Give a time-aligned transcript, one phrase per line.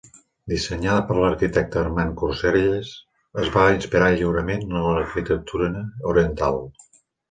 [0.53, 2.95] Dissenyada per l'arquitecte Armand Corcelles,
[3.45, 5.73] es va inspirar lliurement en l'arquitectura
[6.15, 6.65] oriental.